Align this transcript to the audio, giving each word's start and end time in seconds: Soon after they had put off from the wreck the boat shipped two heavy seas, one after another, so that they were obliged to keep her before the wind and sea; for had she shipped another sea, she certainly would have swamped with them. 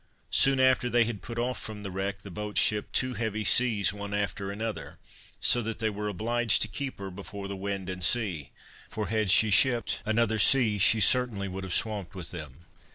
Soon 0.31 0.59
after 0.59 0.89
they 0.89 1.05
had 1.05 1.21
put 1.21 1.37
off 1.37 1.59
from 1.61 1.83
the 1.83 1.91
wreck 1.91 2.21
the 2.23 2.31
boat 2.31 2.57
shipped 2.57 2.91
two 2.91 3.13
heavy 3.13 3.43
seas, 3.43 3.93
one 3.93 4.15
after 4.15 4.49
another, 4.49 4.97
so 5.39 5.61
that 5.61 5.77
they 5.77 5.91
were 5.91 6.07
obliged 6.07 6.63
to 6.63 6.67
keep 6.67 6.97
her 6.97 7.11
before 7.11 7.47
the 7.47 7.55
wind 7.55 7.87
and 7.87 8.03
sea; 8.03 8.49
for 8.89 9.09
had 9.09 9.29
she 9.29 9.51
shipped 9.51 10.01
another 10.03 10.39
sea, 10.39 10.79
she 10.79 10.99
certainly 10.99 11.47
would 11.47 11.63
have 11.63 11.71
swamped 11.75 12.15
with 12.15 12.31
them. 12.31 12.65